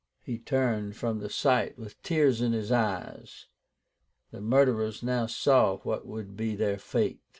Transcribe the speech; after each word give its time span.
He 0.23 0.39
turned 0.39 0.95
from 0.95 1.19
the 1.19 1.29
sight 1.29 1.77
with 1.77 2.01
tears 2.01 2.41
in 2.41 2.53
his 2.53 2.71
eyes. 2.71 3.45
The 4.31 4.41
murderers 4.41 5.03
now 5.03 5.27
saw 5.27 5.77
what 5.77 6.07
would 6.07 6.35
be 6.35 6.55
their 6.55 6.79
fate. 6.79 7.21